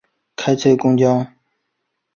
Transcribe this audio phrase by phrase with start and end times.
[0.35, 1.27] 开车公车